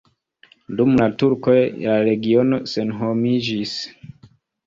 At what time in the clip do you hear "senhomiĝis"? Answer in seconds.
2.73-3.77